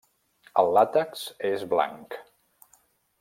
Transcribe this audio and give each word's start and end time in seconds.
El 0.61 0.69
làtex 0.77 1.21
és 1.51 1.67
blanc. 1.77 2.17